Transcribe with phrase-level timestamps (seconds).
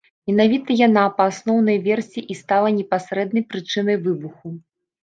[0.29, 4.47] Менавіта яна, па асноўнай версіі, і стала непасрэднай прычынай выбуху.